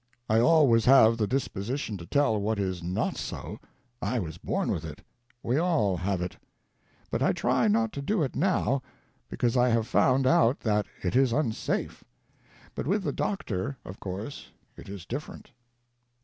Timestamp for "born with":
4.39-4.83